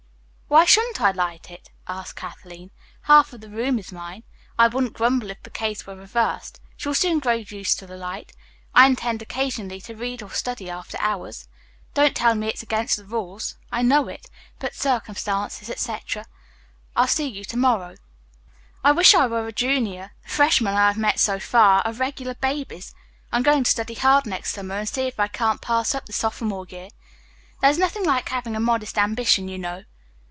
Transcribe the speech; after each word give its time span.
"Why 0.49 0.65
shouldn't 0.65 0.99
I 0.99 1.11
light 1.11 1.49
it?" 1.49 1.69
asked 1.87 2.17
Kathleen. 2.17 2.71
"Half 3.03 3.31
of 3.31 3.39
the 3.39 3.49
room 3.49 3.79
is 3.79 3.93
mine. 3.93 4.23
I 4.59 4.67
wouldn't 4.67 4.91
grumble 4.91 5.29
if 5.29 5.41
the 5.43 5.49
case 5.49 5.87
were 5.87 5.95
reversed. 5.95 6.59
She 6.75 6.89
will 6.89 6.93
soon 6.93 7.19
grow 7.19 7.35
used 7.35 7.79
to 7.79 7.87
the 7.87 7.95
light. 7.95 8.33
I 8.75 8.85
intend 8.85 9.21
occasionally 9.21 9.79
to 9.79 9.95
read 9.95 10.21
or 10.21 10.29
study 10.31 10.69
after 10.69 10.97
hours. 10.99 11.47
Don't 11.93 12.13
tell 12.13 12.35
me 12.35 12.47
it 12.49 12.55
is 12.55 12.63
against 12.63 12.97
the 12.97 13.05
rules. 13.05 13.55
I 13.71 13.81
know 13.81 14.09
it. 14.09 14.29
But 14.59 14.75
circumstances, 14.75 15.69
etc. 15.69 16.25
I'll 16.97 17.07
see 17.07 17.27
you 17.27 17.45
to 17.45 17.55
morrow. 17.57 17.95
I 18.83 18.91
wish 18.91 19.15
I 19.15 19.27
were 19.27 19.47
a 19.47 19.53
junior. 19.53 20.11
The 20.23 20.29
freshmen 20.31 20.73
I 20.73 20.87
have 20.87 20.97
met 20.97 21.17
so 21.17 21.39
far 21.39 21.81
are 21.87 21.93
regular 21.93 22.33
babies. 22.33 22.93
I'm 23.31 23.43
going 23.43 23.63
to 23.63 23.71
study 23.71 23.93
hard 23.93 24.25
next 24.25 24.51
summer 24.55 24.75
and 24.75 24.89
see 24.89 25.03
if 25.07 25.17
I 25.17 25.29
can't 25.29 25.61
pass 25.61 25.95
up 25.95 26.07
the 26.07 26.11
sophomore 26.11 26.65
year. 26.67 26.89
There 27.61 27.71
is 27.71 27.77
nothing 27.77 28.03
like 28.03 28.27
having 28.27 28.57
a 28.57 28.59
modest 28.59 28.97
ambition, 28.97 29.47
you 29.47 29.57
know." 29.57 29.85